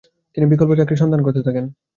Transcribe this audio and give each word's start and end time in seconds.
তিনি 0.33 0.45
বিকল্প 0.51 0.71
চাকরির 0.79 1.01
সন্ধান 1.01 1.21
করতে 1.23 1.41
থাকেন। 1.43 1.65